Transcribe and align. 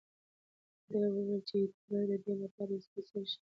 ده 0.89 0.99
وویل 1.13 1.41
چې 1.49 1.55
هېټلر 1.61 2.03
د 2.09 2.11
ده 2.23 2.33
لپاره 2.41 2.69
یو 2.73 2.83
سپېڅلی 2.85 3.19
شخصیت 3.21 3.25
دی. 3.27 3.29